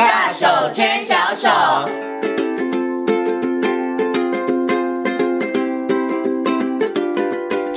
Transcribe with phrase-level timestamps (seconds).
[0.00, 2.09] 大手牵小手。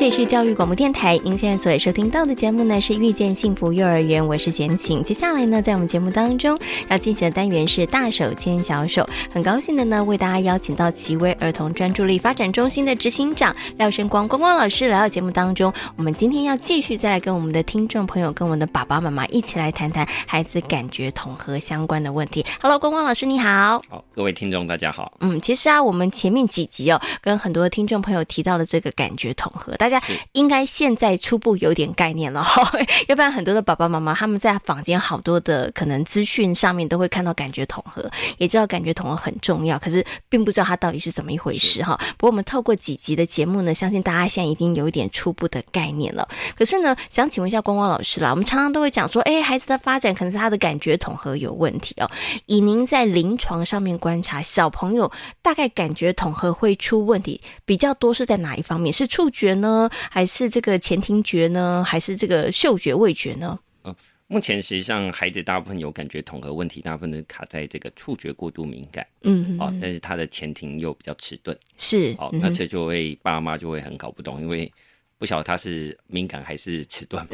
[0.03, 5.01] 这里是教育广播电台，您现在所收听到的节目呢是《遇见幸福幼儿园》，我是贤琴。
[5.01, 6.59] 接下来呢，在我们节目当中
[6.89, 15.71] 要进行的单元是“大手牵小手”，很高兴的呢为大家邀请到奇威儿童专注力发展中心的执行长廖生光光光老师来到节目当中。
[15.95, 22.45] 我们今天要继续再来跟我们的听众朋友、跟我们的爸爸妈妈一起来谈谈孩子感觉统合相关的问题。
[22.61, 23.81] Hello，光光老师你好。
[23.87, 25.14] 好，各位听众大家好。
[25.21, 29.93] 嗯，其实啊，我们前面几集哦，跟很多听众朋友提到了这个感觉统合，大家。
[30.32, 32.45] 应该现在初步有点概念了，
[33.08, 42.00] 要不然很多的爸爸妈妈他们在坊间好多的可能资讯上面都会看到感觉统合，也知道感觉统合很重要，可是并不知道它到底是怎么一回事哈。
[42.17, 46.28] 不过我们透过几集的节目呢，相信大家现在已经有一点初步的概念了。
[46.56, 52.09] 可是呢，想请问一下光光老师啦，我们常常都会讲说，哎，孩子的发展可能是他的感觉统合有问题哦。
[52.45, 58.92] 以您在临床上面观察，小朋友大概感觉统合会出问题比较多是在哪一方面？
[58.92, 59.83] 是触觉呢？
[60.09, 61.84] 还是这个前庭觉呢？
[61.86, 63.58] 还是这个嗅觉、味觉呢？
[63.84, 63.95] 嗯，
[64.28, 74.72] 目前实际上孩子大部分有感觉统合问题，大部分都卡在这个触觉过度敏感，嗯，哦，但是他的前庭又比较迟钝，是，哦，那这就会爸妈就会很搞不懂，因为
[75.17, 77.26] 不晓得他是敏感还是迟钝。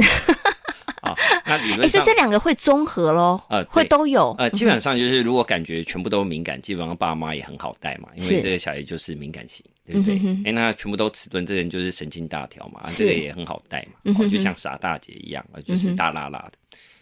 [1.01, 3.41] 啊，那理论 上，是这两个会综合喽？
[3.49, 4.35] 呃，会都有。
[4.37, 10.15] 呃，基本上就是如果感觉全部都敏感，基本上爸妈也很好带嘛，因为这个小孩就是敏感型，对不对？
[10.15, 16.53] 哎、嗯欸，那全部都迟钝，这个人就是神经大条嘛，这个也很好带嘛，哦，就像傻大姐一样，就是大拉拉的。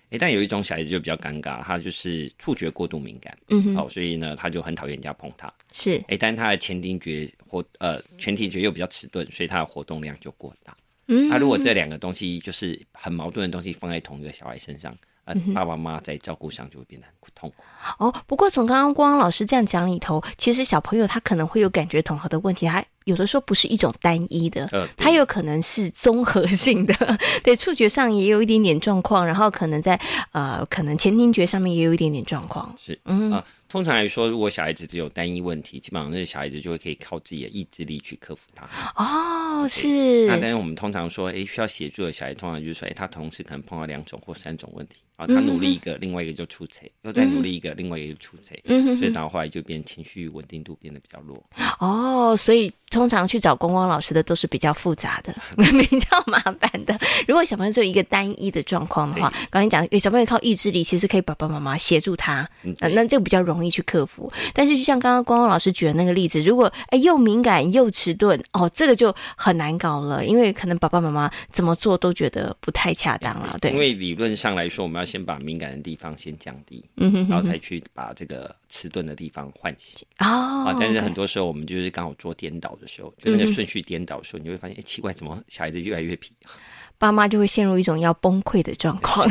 [0.10, 5.54] 哎、欸，但有一种小孩子就比较尴尬，他就是触觉过度敏感，嗯哼，好，所以呢，他就很讨厌人家碰他。
[5.74, 10.76] 是，哎、欸，但他的前庭觉或呃前庭觉又比较迟钝，所以他的活动量就过大。
[11.08, 17.64] 嗯，那、啊、如果这两个东西就是很矛盾的东西放在同一个小孩身上，呃，爸爸妈妈在照顾上就会变得很痛苦。
[18.00, 26.94] 哦，不过从刚刚光光老师这样讲里头，其实小朋友他可能会有感觉统合的问题，他有的时候不是一种单一的，呃，他有可能是综合性的，
[27.44, 30.00] 对，触觉上也有一点点状况，然后可能在
[30.34, 32.76] 呃，可能前庭觉上面也有一点点状况。
[32.80, 33.32] 是，嗯。
[33.32, 38.66] 啊通常来说，如果小孩子只有单一问题，基本上那个小孩子就会可以靠自己的意志力去克服它。
[38.96, 40.26] 哦，是。
[40.26, 44.96] 那但是我们通常说，哎，需要协助的小孩，通常就是说，哎，他同时可能碰到两种或三种问题。
[45.18, 48.56] 啊，他努力一个，嗯、另外一个就出错；又再努力一个，嗯、另外一个就出错。
[48.66, 51.44] 嗯哼，所以到后来就变情绪稳定度变得比较弱。
[51.80, 56.98] 哦，所以通常去找光光老师的都是比较复杂的， 比较麻烦的。
[57.28, 64.32] 如果小朋友只有一个单一的状况的话，刚才讲，小朋友靠意志力，其实可以爸爸妈妈协助他，嗯、那这个比较容易去克服。
[64.54, 73.58] 但是就像刚刚光光老师举的那个例子，如果哎又敏感又迟钝，哦，这个就很难搞了，因为可能爸爸妈妈怎么做都觉得不太恰当了。
[73.60, 75.08] 对，因为理论上来说，我们要。
[75.08, 80.06] 先把敏感的地方先降低，嗯哼，然后才去把这个迟钝的地方唤醒。
[80.20, 86.32] 哦，啊，但是很多时候我们就是刚好做颠倒的时候，就那个顺序颠倒的时候，你会发现，哎，奇怪，怎么小孩子越来越皮？
[87.00, 89.30] 爸妈就会陷入一种要崩溃的状况，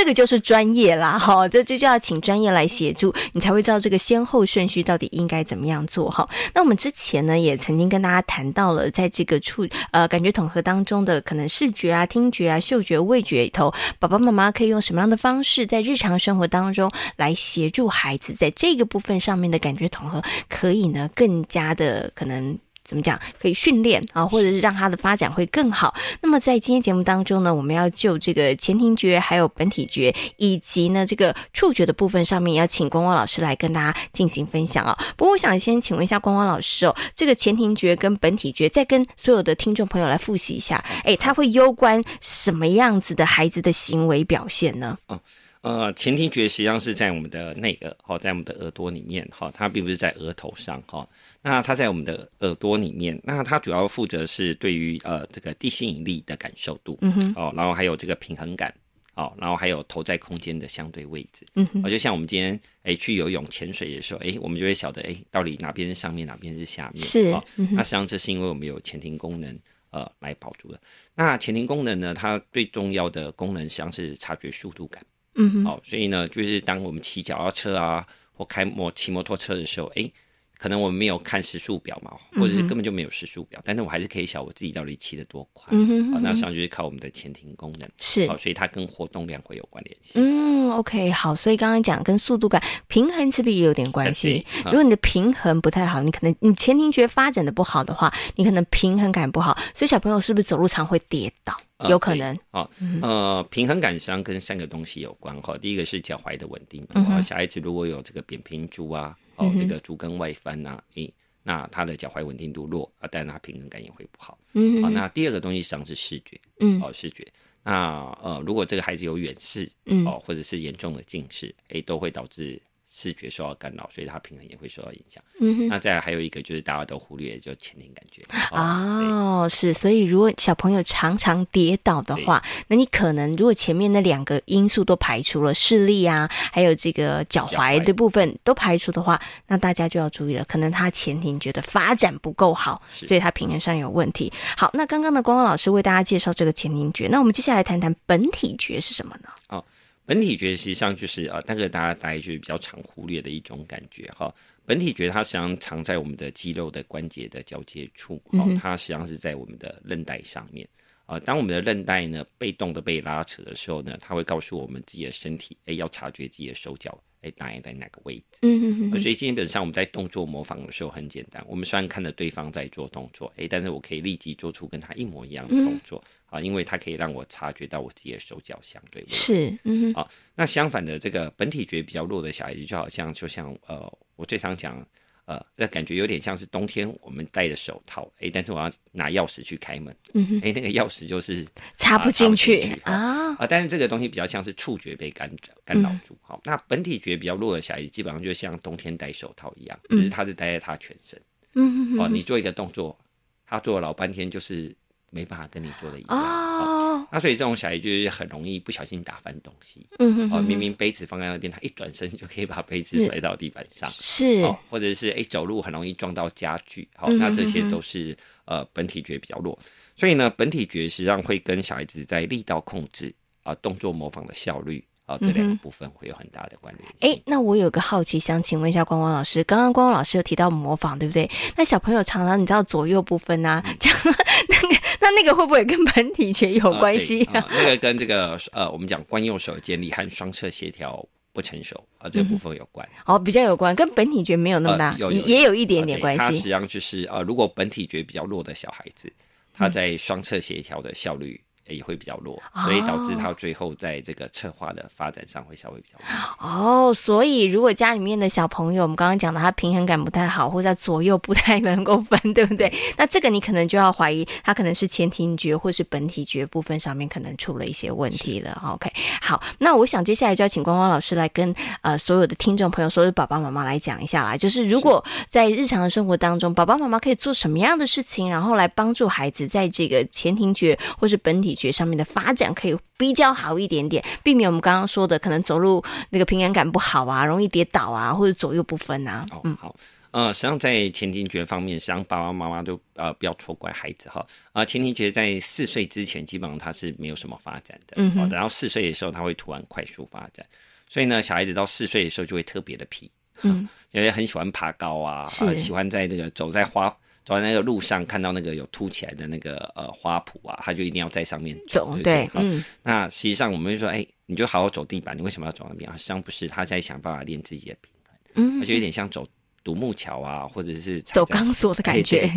[0.00, 6.26] 这个就是专业啦，哈，这就就要请专业来协助，你才会知道这个先后顺序到底应该怎么样做哈。
[6.54, 22.58] 那我们之前呢，也曾经跟大家谈到了，在这个触呃感觉统合当中的可能视觉啊、听觉啊、嗅觉、味觉里头，爸爸妈妈可以用什么样的方式，在日常生活当中来协助孩子在这个部分上面的感觉统合，可以呢更加的可能。
[22.90, 23.16] 怎么讲？
[23.38, 25.94] 可以训练啊，或者是让他的发展会更好。
[26.20, 34.98] 那么在今天节目当中呢，我们要就这个前庭觉、还有本体觉，以及呢这个触觉的部分上面，要请光光老师来跟大家进行分享啊。
[35.16, 44.98] 不过我想先请问一下光光老师哦，这个前庭觉跟本体觉，再跟所有的听众朋友来复习一下，哎，它会攸关什么样子的孩子的行为表现呢？
[45.08, 45.20] 嗯
[45.62, 51.06] 呃，前庭觉实际上是在我们的内耳，哈，在我们的耳朵里面，哈，它并不是在额头上，哈。
[51.42, 58.74] 那它在我们的耳朵里面，那它主要负责是对于呃这个地心引力的感受度，嗯哼，哦，然后还有这个平衡感，
[59.14, 69.58] 哦，然后还有头在空间的相对位置，嗯哼，哦，就像我们今天诶去游泳潜水的时候，诶我们就会晓得诶到底哪边是上面，哪边是下面，是，哦，嗯，那实际上这是因为我们有前庭功能
[69.90, 70.78] 呃来保住的。
[71.14, 75.02] 那前庭功能呢，它最重要的功能实际上是察觉速度感，
[75.36, 80.12] 嗯哼，哦，所以呢，就是当我们骑脚踏车啊或开摩骑摩托车的时候，诶
[80.60, 85.68] 可能我们没有看时速表嘛，或者是根本就没有时速表，嗯、但是我还是可以晓我自己到底骑得多快。
[85.70, 90.22] 嗯哼哼，好，那实际上就是靠我们的前庭功能，是，好，所以它跟活动量会有关联性。
[90.22, 94.44] 嗯，OK，好，所以刚刚讲跟速度感、平衡是不是也有点关系？
[94.66, 101.56] 如果你的平衡不太好，你可能你前庭觉发展的不好的话，你可能平衡感不好，所以小朋友是不是走路常会跌倒？
[101.88, 102.38] 有可能。
[102.50, 102.68] 哦，
[103.00, 105.56] 呃，平衡感上跟三个东西有关哈。
[105.56, 106.86] 第一个是脚踝的稳定
[107.22, 109.16] 小孩子如果有这个扁平足啊。
[109.40, 114.38] 哦，这个足跟外翻呐、啊，诶、欸，那他的脚踝稳定度弱啊，但是他平衡感也会不好。
[114.52, 117.26] 嗯，好，那第二个东西实际上是视觉，嗯，哦，视觉。
[117.62, 122.60] 那呃，如果这个孩子有远视，嗯，哦，或者是严重的近视，诶、欸，都会导致。
[122.92, 125.22] 视觉受到干扰，所以它平衡也会受到影响。
[125.40, 128.22] 嗯哼，那再来还有一个就是大家都忽略，就前庭感觉。
[128.50, 144.32] 哦，是，所以如果小朋友常常跌倒的话，那你可能如果前面那两个因素都排除了，视力啊，还有这个脚踝的部分都排除的话，那大家就要注意了，可能他前庭觉得发展不够好，所以他平衡上有问题。
[144.56, 149.28] 好，那刚刚的光光老师为大家介绍这个前庭觉，那我们接下来谈谈本体觉是什么呢？
[149.48, 149.64] 哦。
[150.10, 154.34] 本体觉实际上就是啊，那个大家大概就是比较常忽略的一种感觉哈。
[154.66, 160.68] 本体觉它实际上藏在我们的肌肉的关节的交接处，哦，它实际上是在我们的韧带上面
[161.06, 161.16] 啊。
[161.20, 167.00] 当我们的韧带呢被动的被拉扯的时候呢，它会告诉我们自己的身体，哎，要察觉自己的手脚。
[167.22, 168.38] 哎，大概在哪个位置？
[168.42, 169.00] 嗯嗯嗯。
[169.00, 179.14] 所以基本上我们在动作模仿的时候很简单，我们虽然看着对方在做动作，哎，但是我可以立即做出跟他一模一样的动作啊，因为它可以让我察觉到我自己的手脚相对位置。
[179.14, 180.00] 是，嗯哼。
[180.00, 184.86] 啊，那相反的，这个本体觉比较弱的小孩子，就好像就像呃，我最常讲。
[185.30, 191.46] 呃，那感觉有点像是冬天我们戴着手套，哎、欸，但是我要拿钥匙去开门，嗯哼，哎、欸，那个钥匙就是
[191.78, 193.46] 插不进去啊啊！
[193.48, 195.30] 但是这个东西比较像是触觉被干
[195.64, 201.16] 干扰住，好、嗯，那本体觉比较弱的小孩子，基本上就像冬天戴手套一样，就、嗯、是他是戴在他全身，
[201.54, 202.98] 嗯嗯哦，你做一个动作，
[203.46, 204.74] 他做了老半天就是
[205.10, 206.18] 没办法跟你做的一样。
[206.18, 206.79] 哦
[207.10, 219.58] 那所以这种小孩就是很容易不小心打翻东西，嗯哼，哼，哦，明明杯子放在那边，他一转身就可以把杯子摔到地板上，是，哦，或者是哎走路很容易撞到家具，好，哦，那这些都是呃本体觉比较弱，
[219.96, 224.84] 所以呢，本体觉实际上会跟小孩子在力道控制啊，动作模仿的效率。
[225.06, 226.88] 哦，这两个部分会有很大的关联。
[227.00, 231.28] 哎、嗯，那我有个好奇，想请问一下光光老师，刚刚光光老师有提到模仿，对不对？
[231.56, 234.14] 那小朋友常常你知道左右不分啊，这、嗯、 样
[234.48, 234.79] 那个
[235.20, 237.32] 那那个会不会跟本体觉有关系啊？
[237.34, 242.88] 呃呃、那个跟这个呃，我们讲惯用手建立和双侧协调不成熟啊、呃，这个部分有关。
[243.04, 246.18] 哦，比较有关，跟本体觉没有那么大，呃、有有也有一点点关系。
[246.18, 249.12] 它实际上就是呃，如果本体觉比较弱的小孩子，
[249.52, 251.38] 他在双侧协调的效率。
[251.70, 256.48] 也会比较弱，所以导致他最后在这个策划的发展上会稍微比较弱。
[256.48, 262.72] 哦，所以如果家里面的小朋友，我们刚刚讲的他平衡感不太好，或者左右不太能够分，对不对？
[262.96, 268.60] 那这个你可能就要怀疑他可能是前庭觉或是本体觉部分上面可能出了一些问题了。
[268.66, 268.90] OK，
[269.20, 289.26] 好，那我想接下来就要请光光老师来跟呃所有的听众朋友，所有的爸爸妈妈来讲一下啦，就是如果在日常的生活当中，爸爸妈妈可以做什么样的事情，然后来帮助孩子在这个前庭觉或是本体觉上面的发展可以比较好一点点，避免我们刚刚说的可能走路那个平衡感不好啊，容易跌倒啊，或者左右不分啊。
[289.44, 289.76] 嗯，好，
[290.12, 294.20] 呃，实际上在前庭觉方面，实际上爸爸妈妈都呃不要错怪孩子哈。
[294.52, 297.94] 啊、呃，前庭觉在四岁之前，基本上他是没有什么发展的。
[297.96, 300.44] 嗯，等到四岁的时候，他会突然快速发展。
[300.88, 303.10] 所以呢，小孩子到四岁的时候就会特别的皮，
[303.42, 306.96] 嗯， 因为很喜欢爬高啊，啊、呃，喜欢在这个走在花。
[307.30, 311.96] 走在那个路上，看到那个有凸起来的那个呃花圃啊，他就一定要在上面走。
[312.02, 312.64] 对，嗯。
[312.82, 315.96] 那实际上我们就说，哎、欸，你就好好走地板，你为什么要走那边啊？
[315.96, 318.16] 实际上不是，他在想办法练自己的平衡。
[318.34, 319.24] 嗯，而且有点像走
[319.62, 322.28] 独木桥啊，或者是走钢索的感觉。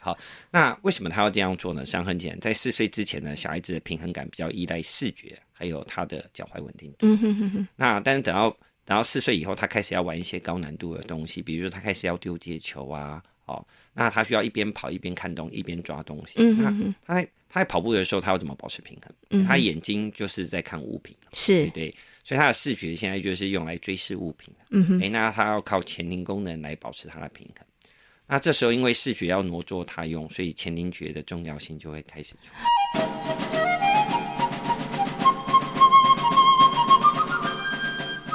[0.00, 0.16] 好，
[0.50, 1.84] 那为什么他要这样做呢？
[1.84, 7.00] 实际上很简单，在四岁之前呢，小孩子的平衡感比较依赖视觉，还有他的脚踝稳定度。
[7.02, 7.68] 嗯哼哼哼。
[7.76, 8.48] 那但是等到
[8.86, 13.22] 等到四岁以后，他开始要玩一些高难度的东西，比如说他开始要丢接球啊。
[13.46, 16.34] 哦，那他需要一边跑一边看东一边抓东西。
[16.38, 16.70] 嗯，那
[17.06, 19.12] 他在他在跑步的时候，他要怎么保持平衡？
[19.30, 21.94] 嗯，他眼睛就是在看物品，是对，对，
[22.24, 24.54] 所以他的视觉现在就是用来追视物品。
[24.70, 27.66] 嗯哼，哎，那他要靠前庭功能来保持他的平衡。
[28.26, 33.61] 那这时候因为视觉要挪作他用，所以前庭觉的重要性就会开始出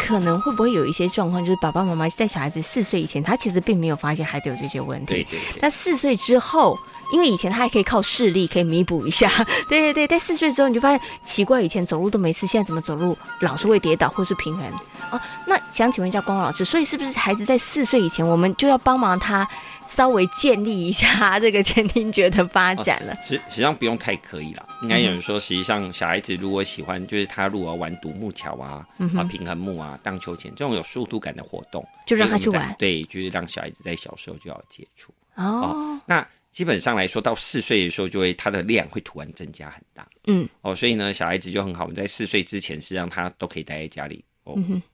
[0.07, 5.05] 可能会不会有一些状况，就是爸爸妈妈在小孩子四岁以前，他其实并没有发现孩子有这些问题。
[5.07, 5.59] 对对对。
[5.59, 6.77] 但四岁之后，
[7.11, 9.29] 因为以前他还可以靠视力可以弥补一下，
[9.67, 10.07] 对 对对。
[10.07, 14.65] 在四岁之后，你就发现奇怪，以前走路都没事，现在怎么走路老是会跌倒或是平衡？
[15.11, 19.47] 哦，那想请问一下光光老师，所以是不是孩子在四岁以前，我们就要帮忙他
[19.85, 23.15] 稍微建立一下这个前庭觉的发展了？
[23.23, 32.75] 实、哦、实际上不用太刻意了，应该有人说，实际上小孩子如果喜欢，就是他如果玩独木桥啊、嗯、啊平衡木啊、荡秋千这种有速度感的活动，就让他去玩。
[32.79, 35.13] 对，就是让小孩子在小时候就要接触。
[35.35, 40.07] 哦，哦，那基本上来说，到四岁的时候，就会他的量会突然增加很大。
[40.25, 41.83] 嗯，哦，所以呢，小孩子就很好。
[41.83, 44.25] 我们在四岁之前，是让他都可以待在家里，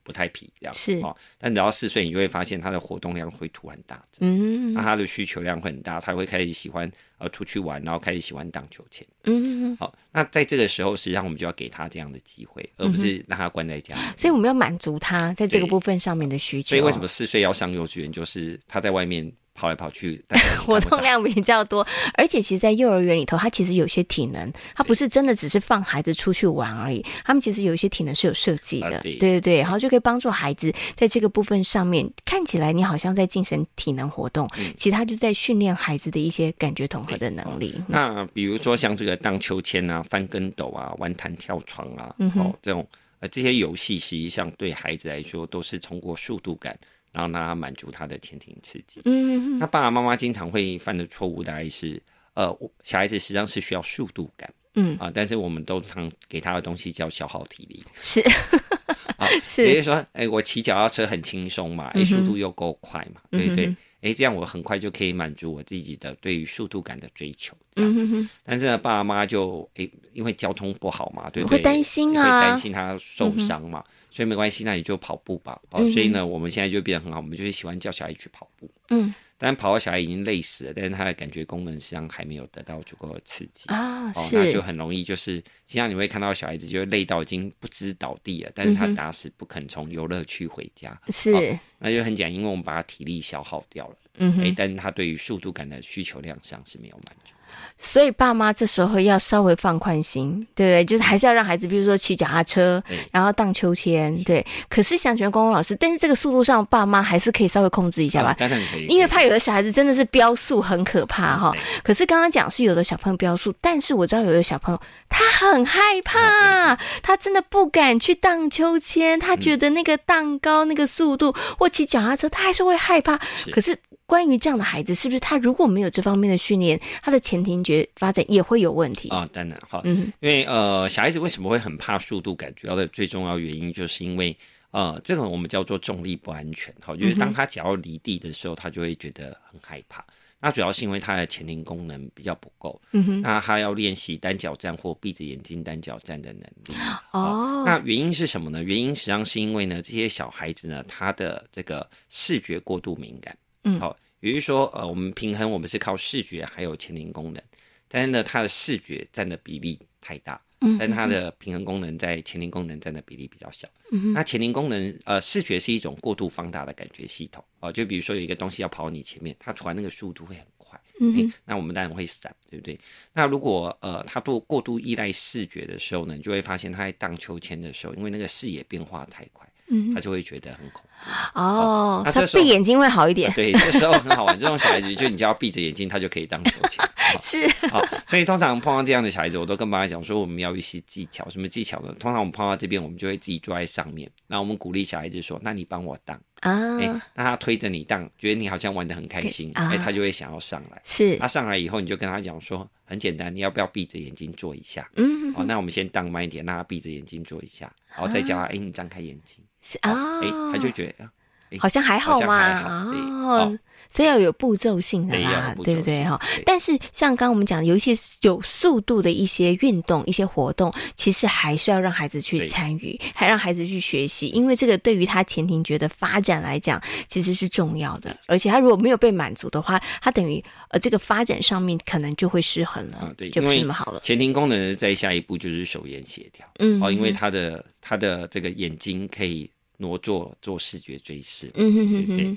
[0.02, 0.74] 不太皮这样。
[0.74, 4.20] 是哦，但等到四岁，你就会发现他的活动量会突然大增。
[4.22, 9.06] 嗯，那他的需求量会很大，他会开始喜欢呃出去玩，然后开始喜欢荡秋千。
[9.24, 14.02] 嗯，好、哦，那在这个时候，实际上我们就要给他这样的机会，而不是让他关在家里。
[14.16, 16.70] 所以我们要满足他在这个部分上面的需求。
[16.70, 18.10] 所以为什么四岁要上幼稚园？
[18.10, 19.30] 就是他在外面。
[19.54, 20.22] 跑来跑去，
[20.58, 21.86] 活动量比较多，
[22.18, 37.80] 而且其实，在幼儿园里头，他其实有些体能，他不是真的只是放孩子出去玩而已，他们其实有一些体能是有设计的，对对对，然后就可以帮助孩子在这个部分上面，看起来你好像在进行体能活动，其实他就在训练孩子的一些感觉统合的能力。
[37.86, 42.84] 那比如说像这个荡秋千啊、翻跟斗啊、玩弹跳床啊，哦，这种
[43.20, 46.76] 呃这些游戏，实际上对孩子来说都是通过速度感。
[47.14, 49.00] 然后让他满足他的前庭刺激。
[49.04, 52.02] 嗯，那爸爸妈妈经常会犯的错误大概是，
[52.34, 54.52] 呃，小孩子实际上是需要速度感。
[54.76, 57.84] 嗯啊，但是我们都常给他的东西叫消耗体力。
[57.94, 58.20] 是
[59.16, 59.64] 啊，是。
[59.64, 63.76] 比如说，哎，我骑脚踏车很轻松嘛，哎，速度又够快嘛，嗯、对对。
[64.00, 67.56] 哎，这样我很快就可以满足我自己的对于速度感的追求。
[67.76, 71.58] 嗯，但是呢，爸爸妈妈就哎，因为交通不好嘛，对不对？
[71.58, 73.78] 会担心啊，会担心他受伤嘛。
[73.86, 75.60] 嗯所以没关系，那你就跑步吧。
[75.70, 78.70] 哦，所以呢，我们现在就变得很好，我们就是喜欢叫小孩去跑步。
[78.90, 90.96] 嗯，但跑到小孩已经累死了，但是他的感觉功能实际上还没有得到足够的刺激啊，哦，那就很容易就是，经常你会看到小孩子就累到已经不知倒地了，但是他打死不肯从游乐区回家。
[91.08, 93.96] 是，哦，那就很简单，因为我们把他体力消耗掉了。
[94.18, 97.34] 嗯，哎，但是他对于速度感的需求量上是没有满足。
[97.76, 100.84] 所以爸妈这时候要稍微放宽心，对不对？
[100.84, 104.44] 就是还是要让孩子，比如说骑脚踏车，然后荡秋千，对。
[104.68, 108.34] 可是想请问光光老师，但是这个速度上，爸妈还是可以稍微控制一下吧？
[108.38, 111.52] 当然可以，因为怕有的小孩子真的是飙速很可怕哈。
[111.82, 123.18] 可是刚刚讲是有的小朋友飙速，但是我知道有的小朋友他很害怕，他真的不敢去荡秋千，他觉得那个荡高那个速度或骑脚踏车，他还是会害怕。
[123.52, 123.76] 可是。
[124.14, 129.28] 关于这样的孩子，是不是他如果没有这方面的训练，他的前庭觉发展也会有问题啊？
[129.32, 132.54] 当然，好，嗯，因为呃，小孩子为什么会很怕速度感？
[132.54, 134.36] 主要的最重要原因就是因为
[134.70, 140.04] 呃，这个我们叫做重力不安全，哈，就是当他只要离地的时候，他就会觉得很害怕。
[140.38, 146.74] 那主要是因为他的前庭功能比较不够，嗯哼，那他要练习单脚站或闭着眼睛单脚站的能力。
[147.10, 148.62] 哦，那原因是什么呢？
[148.62, 153.36] 原因实际上是因为呢，这些小孩子呢，他的这个视觉过度敏感。
[153.66, 157.42] 嗯，好，比如说，呃，我们平衡，我们是靠视觉还有前庭功能，
[157.86, 163.68] 但是呢，它的视觉占的比例太大，嗯，但它的平衡功能在前庭功能占的比例比较小。
[163.90, 172.80] 嗯，那前庭功能，呃，视觉是一种过度放大的感觉系统，哦，就比如说有一个东西要跑你前面，它突然那个速度会很快，嗯，那我们当然会闪，对不对？
[173.12, 179.46] 那如果呃，他多过度依赖视觉的时候呢，你就会发现他在荡秋千的时候，因为那个视野变化太快。
[179.68, 182.02] 嗯，他就会觉得很恐怖哦。
[182.04, 183.32] 他闭眼睛会好一点。
[183.32, 184.38] 对，这时候很好玩。
[184.38, 186.84] 这种小孩子，就你只要闭着眼睛，他就可以荡秋千。
[187.20, 187.48] 是。
[187.68, 191.28] 好，所以通常碰到这样的小孩子，我都跟妈妈讲说，我们要一些技巧。
[191.30, 191.94] 什么技巧呢？
[191.98, 194.10] 通常我们碰到这边，我们就会自己坐在上面。
[194.26, 200.80] 然后我们鼓励小孩子说：“那你帮我荡啊。”哎，那他推着你荡，觉得你好像玩得很开心，哎，他就会想要上来。
[200.84, 201.16] 是。
[201.16, 205.32] 他上来以后，你就跟他讲说：“很简单，你要不要闭着眼睛做一下？”嗯。
[205.34, 213.58] 好，那我们先荡慢一点，让他闭着眼睛做一下，然后再叫他：“哎，你张开眼睛。”是啊，哎，他就觉得，好像还好嘛，哦，
[213.90, 216.20] 所以要有步骤性的啦，对不对哈？
[216.44, 228.16] 但是像刚刚我们讲的，有一些有速度的一些运动、一些活动，其实还是要让孩子去参与，还让孩子去学习，因为这个对于他前庭觉的发展来讲，其实是重要的。
[228.26, 234.00] 而且他如果没有被满足的话，他等于呃这个发展上面可能就会失衡了，对，就不是那么好了。
[234.00, 239.50] 前庭功能在下一步就是手眼协调，嗯，哦，因为他的他的这个眼睛可以。
[239.76, 242.36] 挪做做视觉追视，嗯哼哼哼，对对啊，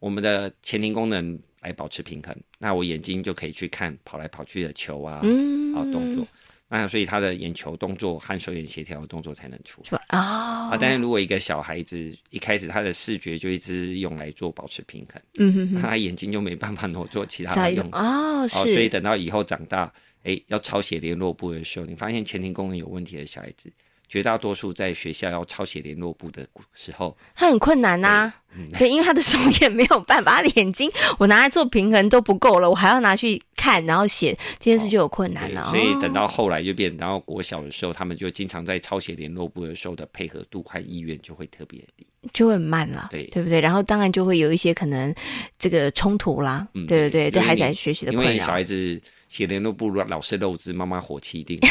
[0.00, 6.26] 我们的前庭功能来保持平衡，那我眼睛就可以去看跑来跑去的球啊，嗯，啊动作。
[6.72, 9.82] 那所以他的眼球动作和手眼协调的动作才能出。
[9.90, 10.00] 来。
[10.08, 10.70] 啊。
[10.70, 19.92] 啊，但是如果一个小孩子一开始他的视觉就一直用来做保持平衡，嗯哼哼，他眼睛就没办法挪做其他的用哦，是，所以等到以后长大，
[20.22, 23.68] 哎，要抄写联络簿的时候，你发现前庭功能有问题的小孩子，
[24.10, 28.34] 绝大多数在学校要抄写联络簿的时候，他很困难呐、啊。
[28.52, 35.70] 嗯、对，因为他的手眼没有办法，他的眼睛我拿来做平衡都不够了，我还要拿去看，然后写这件事就有困难了。
[35.70, 43.60] 所以等到后来就变，然后国小的时候，他们就经常在抄写联络簿的时候的配合度和意愿就会特别低，就会很慢了，对对不对？
[43.60, 45.14] 然后当然就会有一些可能
[45.56, 48.32] 这个冲突啦，嗯、对对对，对孩子在学习的困扰。
[48.32, 51.56] 因为小孩子写联络簿老是漏字，妈妈火气一定。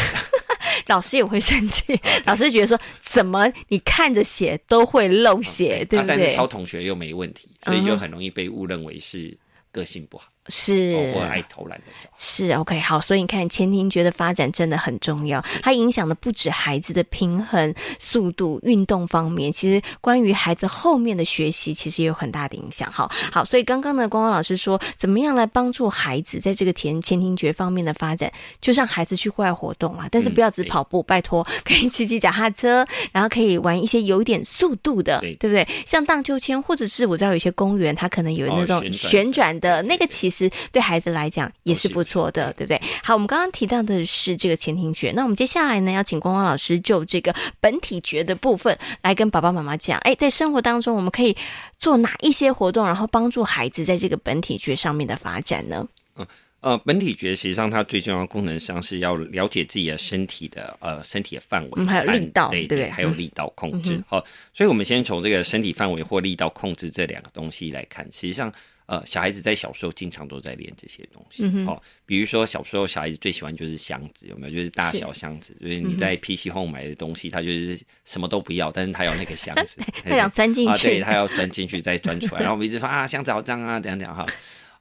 [0.90, 6.18] 老师也会生气，老师觉得说，怎么你看着写都会漏写，对不对？
[6.18, 9.38] 但是抄同学又没问题，所以就很容易被误认为是
[9.72, 10.30] 个性不好。
[10.48, 12.16] 是，或爱偷懒的小孩。
[12.18, 22.92] 是 OK 好，所以你看前庭觉的发展真的很重要，它影响的不止孩子的平衡、速度、运动方面，其实关于孩子后面的学习，其实也有很大的影响。
[22.92, 35.68] 好，好，所以刚刚呢，光光老师说，怎么样来帮助孩子在这个前前庭觉方面的发展，就让孩子去户外活动啊，但是不要只跑步，嗯、拜托， 可以骑骑脚踏车，然后可以玩一些有一点速度的，对，对不对？
[35.86, 40.52] 像荡秋千，或者是我知道有些公园，它可能有那种旋转的，那个其实。
[40.72, 42.80] 对孩子来讲也是不错的，对不对？
[43.04, 51.36] 好，我们刚刚提到的是这个前庭觉，那我们接下来呢，要请光光老师就这个本体觉的部分来跟爸爸妈妈讲，哎，在生活当中我们可以
[51.80, 55.88] 做哪一些活动，然后帮助孩子在这个本体觉上面的发展呢？
[56.18, 56.28] 嗯
[56.62, 64.00] 呃，本体觉实际上它最重要的功能上是要了解自己的身体的呃身体的范围，嗯，还有力道，对对，对，还有力道控制。
[64.08, 68.54] 好，嗯，所以我们先从这个身体范围或力道控制这两个东西来看，实际上。
[68.90, 74.54] 呃，小孩子在小时候经常都在练这些东西，嗯、哦，比如说小时候小孩子最喜欢就是箱子，有没有？
[74.56, 84.24] 就是大小箱子，就是你在 PC Home 买的东西，他就是什么都不要，但是他要那个箱子， 他想钻进去，对，他要钻进去再钻出来，然后我们一直说啊，箱子好脏啊，怎样怎样哈，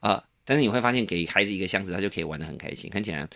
[0.01, 3.29] 啊、呃，但是你会发现给孩子一个箱子，他就可以玩的很开心，很简单。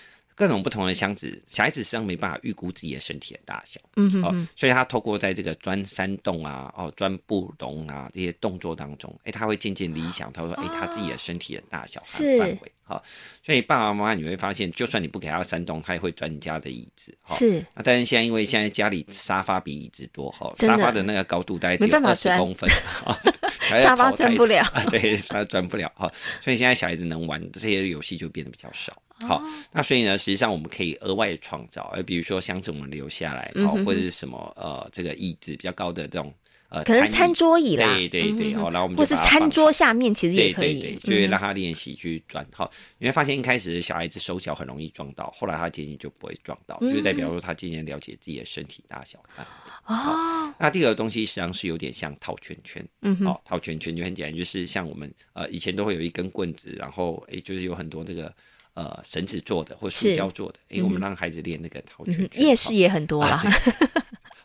[0.43, 13.03] 各种不同的箱子，小孩子实际上没办法预估自己的身体的大小，嗯哼，哼，哦，所以他透过在这个钻山洞啊，哦，钻布笼啊这些动作当中，哎，他会渐渐理想，他说，哎，他自己的身体的大小和范围，好，哦，
[13.41, 17.65] 所以爸爸妈妈你会发现，就算你不给他山洞，他也会钻你家的椅子，哦，是。
[17.77, 22.69] 那但是现在因为现在家里沙发比椅子多，哈，哦，沙发的那个高度大概只有二十公分，
[23.07, 23.17] 哦，
[23.63, 28.93] 沙发钻不了，对，他钻不了，哈，哦，所以现在小孩子能玩这些游戏就变得比较少。
[29.27, 36.33] 好，那所以呢，实际上我们可以额外的创造，而比如说箱子我们留下来，好、嗯，或者是什么呃，这个椅子比较高的这种
[36.69, 42.47] 呃，可能餐桌椅啦，对对对，好、嗯，然后我们就或是餐桌下面其实也可以，对对对，就会让他练习去转。
[42.51, 49.95] 好、嗯，你会发现一开始小孩子手脚很容易撞到，后来他渐渐就不会撞到，嗯、就代表说他渐渐了解自己的身体大小范围。
[49.95, 58.35] 哦，那第二个东西实际上是有点像套圈圈，嗯，好，套圈圈就很简单，就是像我们呃以前都会有一根棍子，然后哎就是有很多这个。
[58.75, 62.29] 呃，绳子做的或塑胶做的，哎、欸，我们让孩子练那个套圈圈。
[62.33, 63.43] 嗯、夜市也很多啦，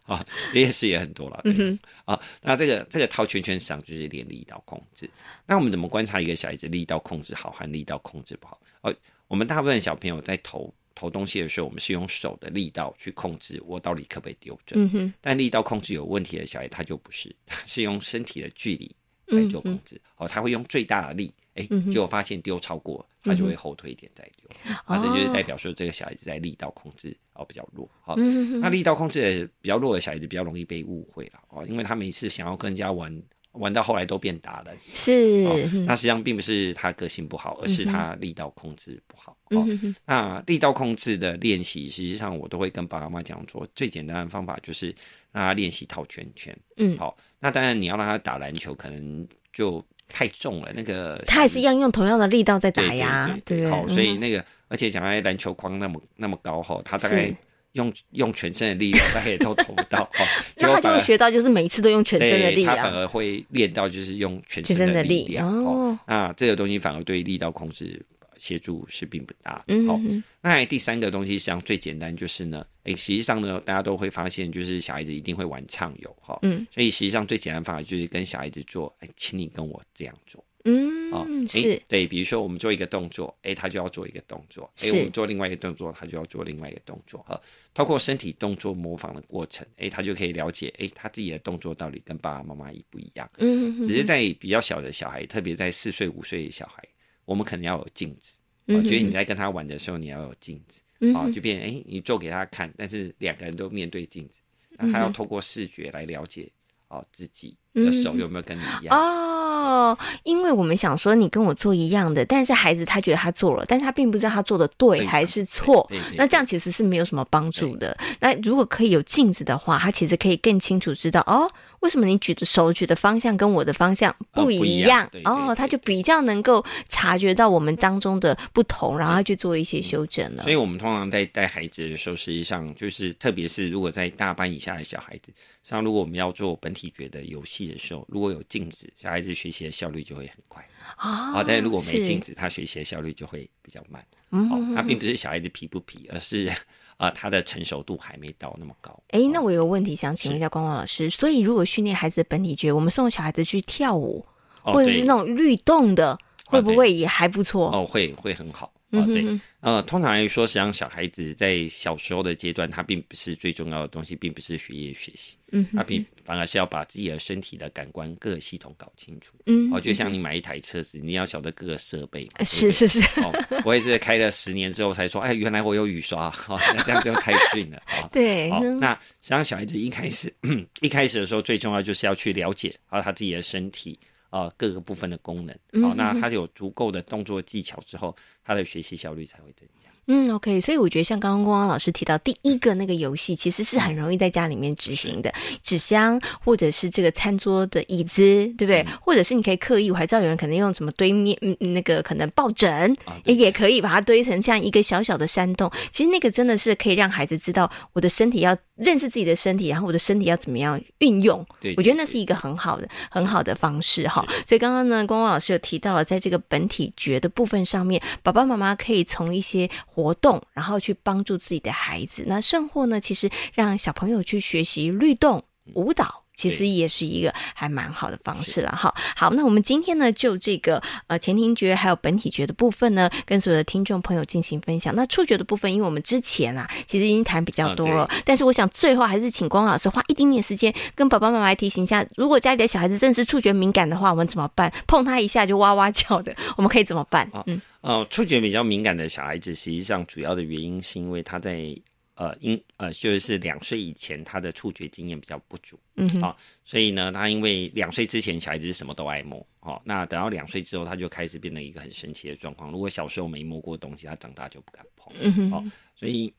[0.05, 2.19] 啊， 夜市也很多了，对、嗯、啊。
[2.41, 5.09] 那这个这个套圈圈实际上就是练力道控制。
[5.45, 8.59] 那我们怎么观察一个小孩子力道控制好和力道控制不好？
[8.81, 8.95] 哦、啊，
[9.29, 14.83] 我们大部分小朋友在投投东西的时候，我们是用手的力道去控制我到底可不可以丢准。
[14.83, 15.13] 嗯哼。
[15.21, 18.93] 但力道控制有问题的小孩，他就不是，他是用身体的距离
[19.27, 19.95] 来做控制。
[20.17, 21.33] 哦、嗯，他会用最大的力。
[21.57, 24.47] 哎，结果发现丢超过，他就会后退一点再丢，
[24.85, 35.43] 啊、嗯，这就是代表说这个小孩子在力道控制哦比较弱，好、嗯，那力道控制的比较弱的小孩子比较容易被误会了哦，因为他每次想要跟人家玩，玩到后来都变大了，是，
[35.87, 39.65] 那实际上并不是他个性不好，而是他力道控制不好，哦，
[40.05, 44.87] 那力道控制的练习，实际上我都会跟爸爸妈妈讲说，最简单的方法就是
[45.31, 49.83] 让他练习套圈圈，嗯，好，那当然你要让他打篮球，可能就。
[50.07, 57.31] 太重了，那个他也是一样用同样的力道在打压，对，好，所以那个，而且讲来篮球框那么那么高哈，他大概
[57.73, 60.25] 用用全身的力量，大概也都投不到哈。
[60.57, 65.97] 那他就会学到，就是每一次都用全身的力量，他反而会练到就是用全身的力量哦。
[66.07, 68.05] 那这个东西反而对力道控制。
[68.39, 69.73] 协助是并不大的。
[69.87, 87.39] 好、嗯，那第三个东西实际上最简单就是呢，诶，实际上呢，大家都会发现，就是小孩子一定会玩畅游，哈，嗯，所以实际上最简单的方法就是跟小孩子做，哎，请你跟我这样做，嗯，啊，是，对，比如说我们做一个动作，哎，他就要做一个动作，哎，我们做另外一个动作，他就要做另外一个动作，哈，
[87.73, 96.81] 透过身体动作模仿的过程，哎，他就可以了解，哎，他自己的动作到底跟爸爸妈妈一不一样，嗯，只是在比较小的小孩，特别在四岁五岁的小孩。
[97.25, 104.39] 我们可能要有镜子，我觉得你在跟他玩的时候，你要有镜子，嗯、哦，就变哎、欸，你做给他看，但是两个人都面对镜子，
[104.77, 106.51] 那他要透过视觉来了解
[106.87, 117.95] 哦自己的手有没有跟你一样、嗯、哦，因为我们想说你跟我做一样的，但是孩子他觉得他做了，但他并不知道他做的对还是错，那这样其实是没有什么帮助的。
[118.19, 121.51] 那如果可以有镜子的话，他其实可以更清楚知道哦。
[121.81, 125.05] 为什么你举的手举的方向跟我的方向不一样？
[125.05, 130.43] 哦，对对对对哦，他就比较能够察觉到我们当中的不同，然后去做一些修正了。
[130.43, 135.31] 所以，我们通常在带孩子的时候，实际上就是，特别是如果在大班以下的小孩子，
[135.63, 140.67] 像如果我们要做本体觉的游戏的时候，如果有镜子，小孩子学习的效率就会很快。
[140.99, 144.03] 哦，但是如果没镜子，他学习的效率就会比较慢。
[144.31, 146.51] 嗯，哦，那并不是小孩子皮不皮，而是。
[146.97, 148.91] 啊，他的成熟度还没到那么高。
[149.09, 154.25] 哎、欸，那我有个问题想请问一下光光老师，所以如果训练孩子的本体觉，我们送小孩子去跳舞，
[154.63, 157.69] 哦、或者是那种律动的，会不会也还不错？
[157.71, 158.71] 哦，会会很好。
[158.91, 159.25] 哦，对，
[159.59, 173.33] 呃，通常来说，实际上小孩子在小时候的阶段，他并不是最重要的东西，并不是学业学习，嗯，他并反而是要把自己的身体的感官各个系统搞清楚，嗯，哦，就像你买一台车子，你要晓得各个设备，是是是，哦，
[173.65, 180.33] 我也是开了十年之后才说，哎，原来我有雨刷，哦，那这样就太逊了，啊，对，哦，那实际上小孩子一开始
[180.79, 183.99] 一开始的时候，最重要就是要去了解啊他自己的身体。
[184.29, 189.86] 啊，各个部分的功能，好、哦，那他有足够的动作技巧之后，他的学习效率才会增加。
[190.07, 198.21] 嗯，OK，所以我觉得像刚刚光光老师提到第一个那个游戏，其实是很容易在家里面执行的，纸箱或者是这个餐桌的椅子，
[198.57, 198.81] 对不对？
[198.83, 205.69] 嗯、或者是你可以刻意，我还知道有人可能用什么堆面，嗯，那个可能抱枕，啊、也可以把它堆成像一个小小的山洞。
[205.91, 211.45] 其实那个真的是可以让孩子知道我的身体要认识自己的身体，然后我的身体要怎么样运用。
[211.59, 214.25] 对，对，对，我觉得那是一个很好的、很好的方式哈。
[214.45, 222.23] 所以刚刚呢，光光老师有提到了，在这个本体觉的部分上面，爸爸妈妈可以从一些活动，然后去帮助自己的孩子。
[222.27, 226.23] 那甚或呢，其实让小朋友去学习律动、舞蹈。
[226.37, 228.93] 其实也是一个还蛮好的方式了哈。
[229.15, 234.95] 好，那我们今天呢，就这个呃前庭觉还有本体觉的部分呢，跟所有的听众朋友进行分享。
[234.95, 244.71] 那触觉的部分，因为我们之前啊，其实已经谈比较多了，啊、但是我想最后还是请光老师花一点点时间，跟爸爸妈妈来提醒一下，如果家里的小孩子真的是触觉敏感的话，我们怎么办？
[244.85, 247.27] 碰他一下就哇哇叫的，我们可以怎么办？
[247.47, 251.75] 嗯，哦，触觉比较敏感的小孩子，实际上主要的原因是因为他在。
[252.17, 262.71] 呃，因呃，就是两岁以前，他的触觉经验比较不足，嗯哼，好、哦，所以呢，他因为两岁之前小孩子是什么都爱摸，哦，那等到两岁之后，他就开始变得一个很神奇的状况。
[262.71, 266.33] 如果小时候没摸过东西，他长大就不敢碰，嗯哼，哦，所以，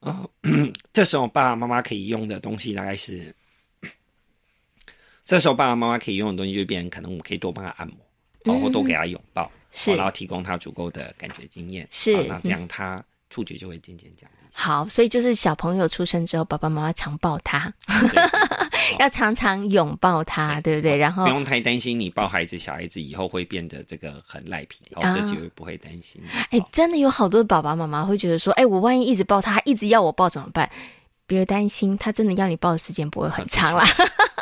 [0.00, 3.34] 啊、呃，这时候爸爸妈妈可以用的东西大概是，
[5.24, 7.96] 这时候爸爸妈妈可以用的东西就变成可能我们可以多帮他按摩，
[8.44, 13.02] 然、哦、后多给他拥抱，是、哦，然后提供他足够的感觉经验，是，哦、那这样他。
[13.30, 14.46] 触觉就会渐渐降低。
[14.52, 17.72] 好，所以就是小朋友出生之后，爸爸妈妈常抱他，
[18.98, 20.96] 要常常拥抱他，对不对？
[20.96, 26.22] 然后不用太担心，你抱孩子，小孩子以后会变得这个很赖皮，然后这就不会担心。
[26.50, 30.70] 哎、欸，真的有好多爸爸妈妈会觉得说，哎、欸，我万一一直抱他，一直要我抱怎么办？
[31.26, 33.84] 别担心，他真的要你抱的时间不会很长啦。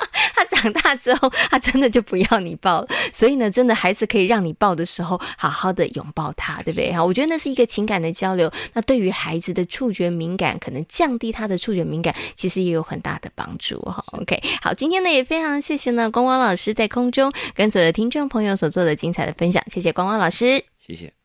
[0.47, 2.89] 长大之后，他真的就不要你抱了。
[3.13, 6.93] 所以呢，真的孩子可以让你抱的时候，好好的拥抱他，对不对？
[6.93, 8.51] 哈，我觉得那是一个情感的交流。
[8.73, 13.81] 那对于孩子的触觉敏感，可能降低他的触觉敏感，其实也有很大的帮助。
[13.83, 21.24] 哈，OK，好，今天呢也非常谢谢呢光光老师在空中跟所有的听众朋友所做的精彩的分享，谢谢光光老师，谢谢。